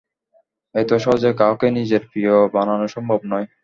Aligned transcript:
এত 0.75 0.91
সহজেই 1.03 1.35
কাউকে, 1.41 1.67
নিজের 1.77 2.01
প্রিয় 2.09 2.33
বানানো 2.55 2.85
সম্ভব 2.95 3.19
নয়। 3.31 3.47